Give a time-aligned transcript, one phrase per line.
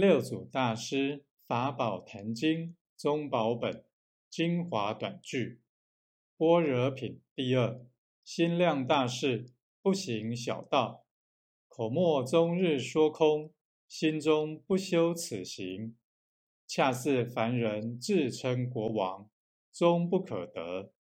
[0.00, 3.84] 六祖大师法宝坛经中宝本
[4.30, 5.60] 精华短句。
[6.38, 7.84] 般若品第二
[8.24, 9.52] 心量大事
[9.82, 11.04] 不行小道。
[11.68, 13.52] 口莫终日说空
[13.86, 15.94] 心中不修此行。
[16.66, 19.28] 恰似凡人自称国王
[19.70, 20.94] 终不可得